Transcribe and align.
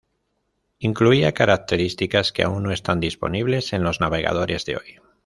Incluía 0.79 1.31
características 1.35 2.31
que 2.33 2.41
aún 2.41 2.63
no 2.63 2.71
están 2.71 2.99
disponibles 2.99 3.71
en 3.71 3.83
los 3.83 4.01
navegadores 4.01 4.65
de 4.65 4.77
hoy. 4.77 4.95